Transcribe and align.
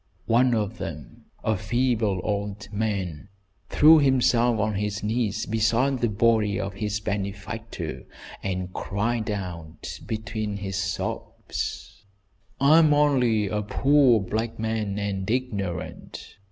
One 0.25 0.55
of 0.55 0.79
them, 0.79 1.25
a 1.43 1.55
feeble 1.55 2.21
old 2.23 2.67
man, 2.73 3.29
threw 3.69 3.99
himself 3.99 4.57
on 4.59 4.73
his 4.73 5.03
knees 5.03 5.45
beside 5.45 5.99
the 5.99 6.09
body 6.09 6.59
of 6.59 6.73
his 6.73 6.99
benefactor, 6.99 8.07
and 8.41 8.73
cried 8.73 9.29
out 9.29 9.99
between 10.07 10.57
his 10.57 10.77
sobs: 10.77 12.03
"I 12.59 12.79
am 12.79 12.95
only 12.95 13.47
a 13.47 13.61
poor 13.61 14.19
black 14.19 14.57
man, 14.57 14.97
and 14.97 15.29
ignorant. 15.29 16.37